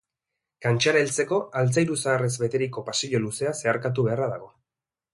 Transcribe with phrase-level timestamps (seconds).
[0.65, 4.55] Kantxara heltzeko altzairu zaharrez beteriko pasillo luzea zeharkatu beharra dago.